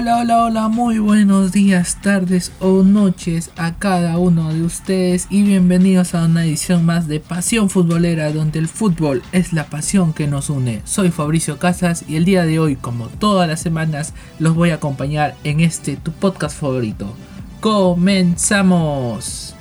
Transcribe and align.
Hola, 0.00 0.18
hola, 0.18 0.44
hola, 0.44 0.68
muy 0.68 1.00
buenos 1.00 1.50
días, 1.50 2.00
tardes 2.00 2.52
o 2.60 2.84
noches 2.84 3.50
a 3.56 3.74
cada 3.80 4.16
uno 4.18 4.52
de 4.54 4.62
ustedes 4.62 5.26
y 5.28 5.42
bienvenidos 5.42 6.14
a 6.14 6.26
una 6.26 6.44
edición 6.44 6.86
más 6.86 7.08
de 7.08 7.18
Pasión 7.18 7.68
Futbolera 7.68 8.30
donde 8.32 8.60
el 8.60 8.68
fútbol 8.68 9.24
es 9.32 9.52
la 9.52 9.64
pasión 9.64 10.12
que 10.12 10.28
nos 10.28 10.50
une. 10.50 10.82
Soy 10.84 11.10
Fabricio 11.10 11.58
Casas 11.58 12.04
y 12.06 12.14
el 12.14 12.24
día 12.24 12.44
de 12.44 12.60
hoy, 12.60 12.76
como 12.76 13.08
todas 13.08 13.48
las 13.48 13.60
semanas, 13.60 14.14
los 14.38 14.54
voy 14.54 14.70
a 14.70 14.74
acompañar 14.74 15.34
en 15.42 15.58
este 15.58 15.96
tu 15.96 16.12
podcast 16.12 16.56
favorito. 16.60 17.12
¡Comenzamos! 17.58 19.56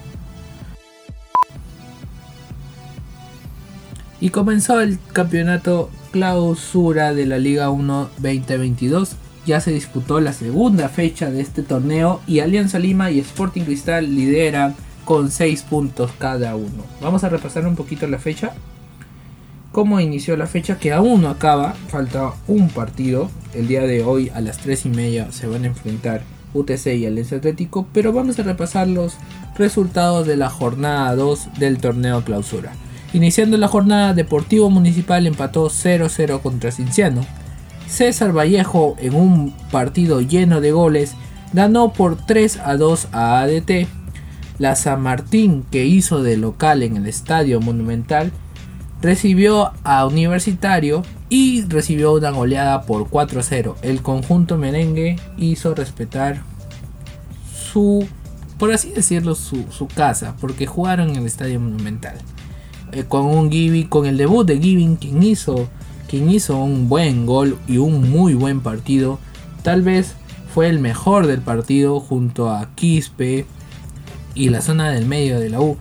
Y 4.21 4.29
comenzó 4.29 4.81
el 4.81 4.99
campeonato 5.13 5.89
clausura 6.11 7.15
de 7.15 7.25
la 7.25 7.39
Liga 7.39 7.71
1 7.71 8.09
2022 8.19 9.15
ya 9.47 9.61
se 9.61 9.71
disputó 9.71 10.19
la 10.19 10.33
segunda 10.33 10.89
fecha 10.89 11.31
de 11.31 11.39
este 11.39 11.63
torneo 11.63 12.19
y 12.27 12.41
Alianza 12.41 12.79
Lima 12.79 13.11
y 13.11 13.19
Sporting 13.19 13.61
Cristal 13.61 14.13
lideran 14.13 14.75
con 15.05 15.31
6 15.31 15.63
puntos 15.63 16.11
cada 16.19 16.55
uno. 16.57 16.83
Vamos 17.01 17.23
a 17.23 17.29
repasar 17.29 17.65
un 17.65 17.77
poquito 17.77 18.07
la 18.07 18.19
fecha. 18.19 18.51
Cómo 19.71 20.01
inició 20.01 20.35
la 20.35 20.47
fecha 20.47 20.77
que 20.77 20.91
aún 20.91 21.21
no 21.21 21.29
acaba, 21.29 21.75
falta 21.87 22.33
un 22.47 22.67
partido. 22.69 23.31
El 23.53 23.69
día 23.69 23.83
de 23.83 24.03
hoy 24.03 24.29
a 24.35 24.41
las 24.41 24.57
3 24.57 24.85
y 24.85 24.89
media 24.89 25.31
se 25.31 25.47
van 25.47 25.63
a 25.63 25.67
enfrentar 25.67 26.23
UTC 26.53 26.87
y 26.97 27.05
Alianza 27.05 27.37
Atlético, 27.37 27.87
pero 27.93 28.11
vamos 28.11 28.37
a 28.39 28.43
repasar 28.43 28.89
los 28.89 29.15
resultados 29.57 30.27
de 30.27 30.35
la 30.35 30.49
jornada 30.49 31.15
2 31.15 31.57
del 31.57 31.77
torneo 31.77 32.21
clausura. 32.25 32.73
Iniciando 33.13 33.57
la 33.57 33.69
jornada, 33.69 34.13
Deportivo 34.13 34.69
Municipal 34.69 35.25
empató 35.25 35.69
0-0 35.69 36.41
contra 36.41 36.71
Cinciano. 36.71 37.25
César 37.87 38.35
Vallejo 38.35 38.95
en 38.99 39.15
un 39.15 39.53
partido 39.71 40.21
lleno 40.21 40.61
de 40.61 40.71
goles 40.71 41.15
ganó 41.53 41.93
por 41.93 42.17
3 42.17 42.59
a 42.63 42.75
2 42.75 43.07
a 43.11 43.39
ADT. 43.39 43.87
La 44.59 44.75
San 44.75 45.01
Martín 45.01 45.63
que 45.69 45.85
hizo 45.85 46.23
de 46.23 46.37
local 46.37 46.83
en 46.83 46.97
el 46.97 47.07
Estadio 47.07 47.61
Monumental 47.61 48.31
recibió 49.01 49.71
a 49.83 50.05
Universitario 50.05 51.03
y 51.29 51.63
recibió 51.63 52.13
una 52.13 52.31
goleada 52.31 52.81
por 52.83 53.09
4 53.09 53.39
a 53.39 53.43
0. 53.43 53.75
El 53.81 54.01
conjunto 54.01 54.57
merengue 54.57 55.17
hizo 55.37 55.75
respetar 55.75 56.41
su, 57.53 58.07
por 58.57 58.71
así 58.71 58.89
decirlo, 58.89 59.35
su, 59.35 59.87
casa, 59.93 60.35
porque 60.39 60.65
jugaron 60.65 61.09
en 61.11 61.17
el 61.17 61.25
Estadio 61.25 61.59
Monumental. 61.59 62.17
Eh, 62.93 63.03
con 63.07 63.25
un 63.25 63.49
con 63.89 64.05
el 64.05 64.17
debut 64.17 64.47
de 64.47 64.59
Giving, 64.59 64.95
quien 64.95 65.21
hizo 65.21 65.67
quien 66.07 66.29
hizo 66.29 66.57
un 66.57 66.89
buen 66.89 67.25
gol 67.25 67.57
y 67.67 67.77
un 67.77 68.09
muy 68.09 68.33
buen 68.33 68.61
partido. 68.61 69.19
Tal 69.63 69.81
vez 69.81 70.15
fue 70.53 70.69
el 70.69 70.79
mejor 70.79 71.27
del 71.27 71.41
partido 71.41 71.99
junto 71.99 72.49
a 72.49 72.69
Quispe 72.75 73.45
y 74.33 74.49
la 74.49 74.61
zona 74.61 74.89
del 74.91 75.05
medio 75.05 75.39
de 75.39 75.49
la 75.49 75.59
U. 75.59 75.77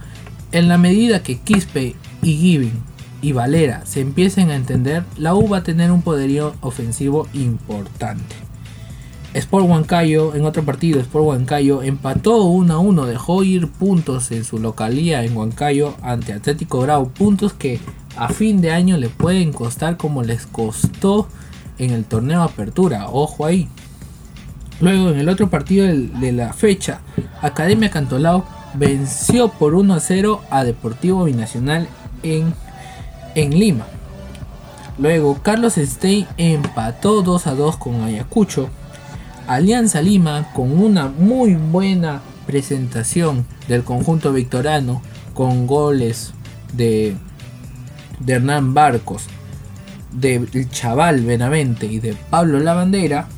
En 0.52 0.69
la 0.69 0.78
medida 0.78 1.22
que 1.22 1.38
Quispe 1.38 1.94
y 2.22 2.36
Giving 2.36 2.82
y 3.22 3.32
Valera 3.32 3.84
se 3.86 4.00
empiecen 4.00 4.50
a 4.50 4.56
entender, 4.56 5.04
la 5.16 5.34
U 5.34 5.48
va 5.48 5.58
a 5.58 5.62
tener 5.62 5.91
un 5.91 6.02
poderío 6.02 6.54
ofensivo 6.60 7.27
importante. 7.32 8.36
Sport 9.34 9.69
Huancayo, 9.69 10.34
en 10.34 10.47
otro 10.47 10.64
partido, 10.64 10.98
Sport 10.98 11.27
Huancayo 11.27 11.82
empató 11.82 12.44
1 12.44 12.72
a 12.72 12.78
1, 12.78 13.04
dejó 13.04 13.42
ir 13.42 13.69
puntos 13.69 14.30
en 14.30 14.44
su 14.44 14.58
localía 14.58 15.24
en 15.24 15.36
Huancayo 15.36 15.94
ante 16.00 16.32
Atlético 16.32 16.80
Grau, 16.80 17.10
puntos 17.10 17.52
que 17.52 17.78
a 18.17 18.28
fin 18.28 18.61
de 18.61 18.70
año 18.72 18.97
le 18.97 19.09
pueden 19.09 19.53
costar 19.53 19.97
como 19.97 20.22
les 20.22 20.47
costó 20.47 21.28
en 21.78 21.91
el 21.91 22.04
torneo 22.04 22.43
Apertura, 22.43 23.09
ojo 23.10 23.44
ahí. 23.44 23.69
Luego 24.81 25.10
en 25.10 25.19
el 25.19 25.28
otro 25.28 25.49
partido 25.49 25.87
de 25.87 26.32
la 26.32 26.53
fecha, 26.53 27.00
Academia 27.41 27.91
Cantolao 27.91 28.44
venció 28.75 29.49
por 29.49 29.75
1 29.75 29.94
a 29.94 30.00
0 30.00 30.43
a 30.50 30.65
Deportivo 30.65 31.25
Binacional 31.25 31.88
en, 32.22 32.53
en 33.34 33.59
Lima. 33.59 33.87
Luego 34.99 35.38
Carlos 35.43 35.75
Stein 35.75 36.26
empató 36.37 37.22
2 37.22 37.47
a 37.47 37.55
2 37.55 37.76
con 37.76 38.03
Ayacucho. 38.03 38.69
Alianza 39.47 40.03
Lima 40.03 40.53
con 40.55 40.72
una 40.72 41.09
muy 41.09 41.55
buena 41.55 42.21
presentación 42.47 43.47
del 43.69 43.84
conjunto 43.84 44.32
victorano 44.32 45.03
con 45.34 45.66
goles 45.66 46.32
de, 46.72 47.16
de 48.21 48.34
Hernán 48.34 48.75
Barcos, 48.75 49.25
de 50.12 50.66
Chaval 50.71 51.22
Benavente 51.22 51.87
y 51.87 51.99
de 51.99 52.15
Pablo 52.31 52.59
Lavandera 52.60 53.28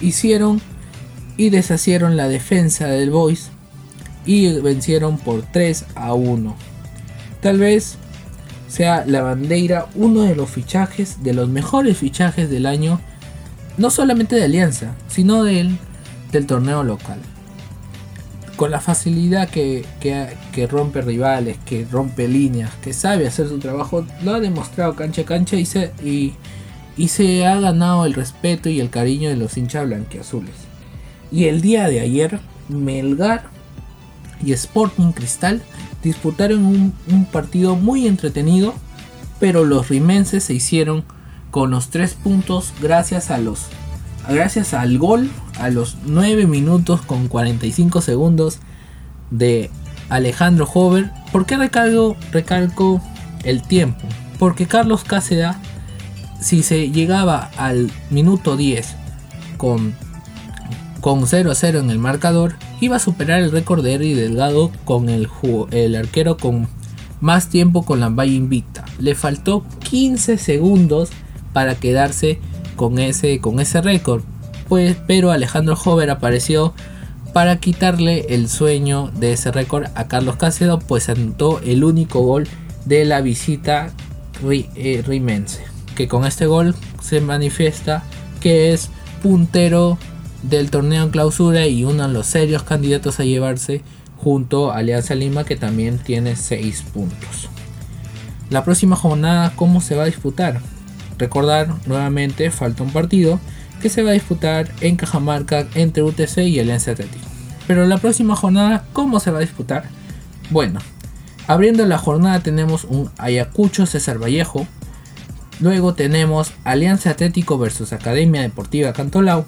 hicieron 0.00 0.60
y 1.36 1.50
deshacieron 1.50 2.16
la 2.16 2.28
defensa 2.28 2.86
del 2.86 3.10
Boys 3.10 3.50
y 4.24 4.60
vencieron 4.60 5.18
por 5.18 5.42
3 5.42 5.86
a 5.94 6.14
1. 6.14 6.54
Tal 7.40 7.58
vez 7.58 7.96
sea 8.68 9.04
la 9.06 9.22
bandera 9.22 9.86
uno 9.94 10.22
de 10.22 10.34
los 10.34 10.50
fichajes, 10.50 11.22
de 11.22 11.34
los 11.34 11.48
mejores 11.48 11.98
fichajes 11.98 12.48
del 12.50 12.66
año 12.66 13.00
no 13.76 13.90
solamente 13.90 14.36
de 14.36 14.44
Alianza, 14.44 14.94
sino 15.08 15.42
del, 15.42 15.78
del 16.32 16.46
torneo 16.46 16.84
local. 16.84 17.18
Con 18.56 18.70
la 18.70 18.80
facilidad 18.80 19.48
que, 19.48 19.84
rompe 20.70 21.02
rivales, 21.02 21.58
que 21.66 21.86
rompe 21.90 22.28
líneas, 22.28 22.70
que 22.82 22.92
sabe 22.92 23.26
hacer 23.26 23.48
su 23.48 23.58
trabajo, 23.58 24.06
lo 24.22 24.34
ha 24.34 24.40
demostrado 24.40 24.94
cancha 24.94 25.22
a 25.22 25.24
cancha 25.24 25.56
y 25.56 25.66
se, 25.66 25.92
y, 26.04 26.34
y 26.96 27.08
se 27.08 27.46
ha 27.46 27.58
ganado 27.58 28.06
el 28.06 28.14
respeto 28.14 28.68
y 28.68 28.80
el 28.80 28.90
cariño 28.90 29.28
de 29.28 29.36
los 29.36 29.56
hinchas 29.56 29.86
blanquiazules. 29.86 30.54
Y 31.32 31.46
el 31.46 31.60
día 31.60 31.88
de 31.88 32.00
ayer, 32.00 32.38
Melgar 32.68 33.44
y 34.44 34.52
Sporting 34.52 35.12
Cristal 35.12 35.60
disputaron 36.02 36.64
un, 36.64 36.94
un 37.10 37.24
partido 37.24 37.74
muy 37.74 38.06
entretenido, 38.06 38.74
pero 39.40 39.64
los 39.64 39.88
rimenses 39.88 40.44
se 40.44 40.54
hicieron 40.54 41.04
con 41.50 41.70
los 41.70 41.88
tres 41.88 42.14
puntos 42.14 42.72
gracias 42.80 43.30
a 43.30 43.38
los 43.38 43.66
gracias 44.28 44.74
al 44.74 44.98
gol 44.98 45.30
a 45.58 45.70
los 45.70 45.96
9 46.04 46.46
minutos 46.46 47.02
con 47.02 47.28
45 47.28 48.00
segundos 48.00 48.58
de 49.30 49.70
Alejandro 50.08 50.68
Hover. 50.72 51.10
¿Por 51.32 51.46
qué 51.46 51.56
recalco, 51.56 52.16
recalco 52.32 53.00
el 53.44 53.62
tiempo? 53.62 54.06
Porque 54.38 54.66
Carlos 54.66 55.04
Cáceres, 55.04 55.56
si 56.40 56.62
se 56.62 56.90
llegaba 56.90 57.50
al 57.56 57.90
minuto 58.10 58.56
10 58.56 58.94
con, 59.56 59.94
con 61.00 61.26
0 61.26 61.50
a 61.50 61.54
0 61.54 61.80
en 61.80 61.90
el 61.90 61.98
marcador, 61.98 62.56
iba 62.80 62.96
a 62.96 63.00
superar 63.00 63.40
el 63.40 63.52
récord 63.52 63.82
de 63.82 63.94
Eric 63.94 64.16
Delgado 64.16 64.70
con 64.84 65.08
el, 65.08 65.28
el 65.70 65.96
arquero 65.96 66.36
con 66.36 66.68
más 67.20 67.48
tiempo 67.48 67.84
con 67.84 68.00
la 68.00 68.10
valla 68.10 68.32
invicta. 68.32 68.84
Le 68.98 69.14
faltó 69.14 69.64
15 69.88 70.36
segundos 70.36 71.10
para 71.52 71.76
quedarse 71.76 72.38
con 72.76 72.98
ese, 72.98 73.40
con 73.40 73.60
ese 73.60 73.80
récord. 73.80 74.22
Pero 75.06 75.30
Alejandro 75.30 75.78
Hover 75.82 76.10
apareció 76.10 76.74
para 77.32 77.56
quitarle 77.56 78.26
el 78.30 78.48
sueño 78.48 79.10
de 79.14 79.32
ese 79.32 79.50
récord 79.50 79.86
a 79.94 80.06
Carlos 80.06 80.36
Cácedo, 80.36 80.78
pues 80.78 81.08
anotó 81.08 81.60
el 81.60 81.82
único 81.84 82.20
gol 82.20 82.46
de 82.84 83.04
la 83.04 83.20
visita 83.20 83.90
eh, 84.50 85.02
rimense. 85.06 85.64
Que 85.96 86.08
con 86.08 86.24
este 86.24 86.46
gol 86.46 86.74
se 87.02 87.20
manifiesta 87.20 88.02
que 88.40 88.72
es 88.72 88.90
puntero 89.22 89.98
del 90.42 90.70
torneo 90.70 91.04
en 91.04 91.10
clausura 91.10 91.66
y 91.66 91.84
uno 91.84 92.06
de 92.06 92.12
los 92.12 92.26
serios 92.26 92.62
candidatos 92.62 93.18
a 93.18 93.24
llevarse 93.24 93.82
junto 94.16 94.70
a 94.70 94.78
Alianza 94.78 95.14
Lima 95.14 95.44
que 95.44 95.56
también 95.56 95.98
tiene 95.98 96.36
6 96.36 96.84
puntos. 96.92 97.48
La 98.50 98.64
próxima 98.64 98.96
jornada, 98.96 99.52
¿cómo 99.56 99.80
se 99.80 99.96
va 99.96 100.04
a 100.04 100.06
disputar? 100.06 100.60
Recordar 101.18 101.74
nuevamente, 101.86 102.50
falta 102.50 102.82
un 102.82 102.90
partido 102.90 103.40
que 103.84 103.90
se 103.90 104.02
va 104.02 104.12
a 104.12 104.14
disputar 104.14 104.66
en 104.80 104.96
Cajamarca 104.96 105.66
entre 105.74 106.02
UTC 106.02 106.38
y 106.38 106.58
Alianza 106.58 106.92
Atlético. 106.92 107.26
Pero 107.66 107.84
la 107.84 107.98
próxima 107.98 108.34
jornada, 108.34 108.86
¿cómo 108.94 109.20
se 109.20 109.30
va 109.30 109.36
a 109.36 109.42
disputar? 109.42 109.90
Bueno, 110.48 110.80
abriendo 111.46 111.84
la 111.84 111.98
jornada 111.98 112.40
tenemos 112.40 112.84
un 112.84 113.10
Ayacucho 113.18 113.84
César 113.84 114.16
Vallejo. 114.16 114.66
Luego 115.60 115.92
tenemos 115.92 116.52
Alianza 116.64 117.10
Atlético 117.10 117.58
versus 117.58 117.92
Academia 117.92 118.40
Deportiva 118.40 118.94
Cantolao. 118.94 119.44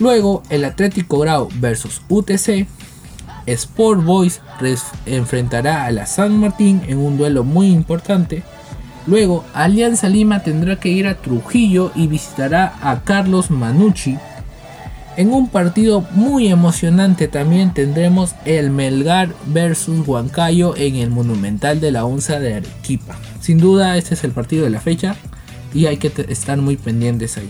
Luego 0.00 0.42
el 0.50 0.66
Atlético 0.66 1.18
Grau 1.18 1.48
versus 1.54 2.02
UTC. 2.10 2.66
Sport 3.46 4.04
Boys 4.04 4.42
enfrentará 5.06 5.86
a 5.86 5.90
la 5.92 6.04
San 6.04 6.38
Martín 6.38 6.82
en 6.88 6.98
un 6.98 7.16
duelo 7.16 7.42
muy 7.42 7.68
importante. 7.68 8.42
Luego, 9.06 9.44
Alianza 9.54 10.08
Lima 10.08 10.42
tendrá 10.42 10.76
que 10.76 10.88
ir 10.88 11.06
a 11.06 11.14
Trujillo 11.14 11.92
y 11.94 12.08
visitará 12.08 12.74
a 12.82 13.02
Carlos 13.02 13.50
Manucci. 13.50 14.18
En 15.16 15.32
un 15.32 15.48
partido 15.48 16.04
muy 16.10 16.48
emocionante 16.48 17.26
también 17.26 17.72
tendremos 17.72 18.34
el 18.44 18.70
Melgar 18.70 19.30
versus 19.46 20.06
Huancayo 20.06 20.76
en 20.76 20.96
el 20.96 21.10
Monumental 21.10 21.80
de 21.80 21.90
la 21.90 22.04
Onza 22.04 22.38
de 22.38 22.54
Arequipa. 22.54 23.16
Sin 23.40 23.58
duda 23.58 23.96
este 23.96 24.14
es 24.14 24.24
el 24.24 24.32
partido 24.32 24.64
de 24.64 24.70
la 24.70 24.80
fecha 24.80 25.16
y 25.72 25.86
hay 25.86 25.96
que 25.96 26.12
estar 26.28 26.58
muy 26.58 26.76
pendientes 26.76 27.38
ahí. 27.38 27.48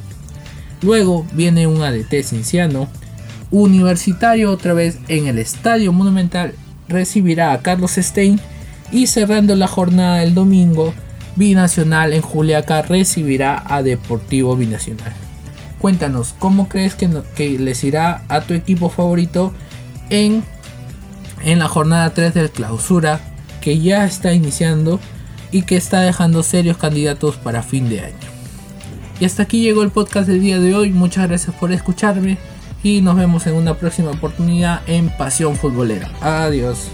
Luego 0.83 1.27
viene 1.33 1.67
un 1.67 1.83
ADT 1.83 2.23
Cinciano. 2.23 2.87
Universitario 3.51 4.51
otra 4.51 4.73
vez 4.73 4.99
en 5.09 5.27
el 5.27 5.39
Estadio 5.39 5.93
Monumental 5.93 6.53
recibirá 6.89 7.53
a 7.53 7.63
Carlos 7.63 7.93
Stein. 7.97 8.39
Y 8.93 9.09
cerrando 9.09 9.57
la 9.57 9.67
jornada 9.67 10.19
del 10.19 10.35
domingo, 10.35 10.95
Binacional 11.37 12.13
en 12.13 12.23
Juliaca 12.23 12.83
recibirá 12.83 13.63
a 13.67 13.83
Deportivo 13.83 14.57
Binacional. 14.57 15.13
Cuéntanos, 15.79 16.35
¿cómo 16.39 16.69
crees 16.69 16.95
que, 16.95 17.09
les 17.59 17.85
irá 17.85 18.23
a 18.29 18.41
tu 18.41 18.55
equipo 18.55 18.89
favorito 18.89 19.53
en, 20.11 20.43
en 21.45 21.59
la 21.59 21.69
jornada 21.69 22.11
3 22.11 22.35
del 22.35 22.51
clausura 22.51 23.21
que 23.61 23.79
ya 23.79 24.05
está 24.05 24.33
iniciando 24.33 24.99
y 25.53 25.63
que 25.63 25.77
está 25.77 26.01
dejando 26.01 26.43
serios 26.43 26.79
candidatos 26.79 27.37
para 27.37 27.63
fin 27.63 27.89
de 27.89 28.01
año? 28.01 28.17
Y 29.21 29.25
hasta 29.25 29.45
aquí 29.45 29.63
llegó 29.63 29.83
el 29.83 29.91
podcast 29.91 30.29
del 30.29 30.41
día 30.41 30.59
de 30.59 30.75
hoy. 30.75 30.91
Muchas 30.91 31.29
gracias 31.29 31.55
por 31.57 31.73
escucharme 31.73 32.39
y 32.83 33.01
nos 33.01 33.17
vemos 33.17 33.47
en 33.47 33.55
una 33.55 33.75
próxima 33.75 34.11
oportunidad 34.11 34.81
en 34.87 35.09
Pasión 35.17 35.57
Futbolera. 35.57 36.11
Adiós. 36.21 36.89